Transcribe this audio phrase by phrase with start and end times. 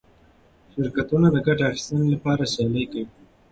[0.73, 3.05] شرکتونه د ګټې اخیستنې لپاره سیالي کوي.